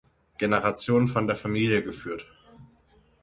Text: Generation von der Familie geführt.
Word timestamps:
Generation 0.39 1.07
von 1.07 1.27
der 1.27 1.35
Familie 1.35 1.83
geführt. 1.83 2.25